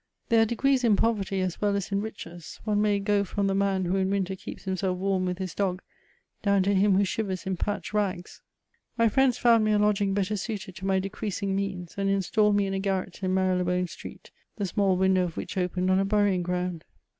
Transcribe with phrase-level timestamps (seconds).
[0.29, 3.53] There are degrees in poverty as well as in riches; one may go from the
[3.53, 5.83] man who in winter keeps himself warm with his dog,
[6.41, 8.41] down to him who shivers in patched rags.
[8.97, 12.65] My friends found me a lodging better suited to my decreasing means, and installed me
[12.65, 15.99] in a garret in Mary le bone Street, the small window of which opened on
[15.99, 16.83] a burying ground.